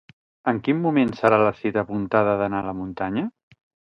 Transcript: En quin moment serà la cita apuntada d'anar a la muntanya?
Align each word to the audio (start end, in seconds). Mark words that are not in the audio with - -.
En 0.51 0.61
quin 0.67 0.79
moment 0.85 1.11
serà 1.19 1.37
la 1.43 1.51
cita 1.59 1.83
apuntada 1.85 2.35
d'anar 2.41 2.65
a 2.65 2.69
la 2.71 2.75
muntanya? 2.81 3.27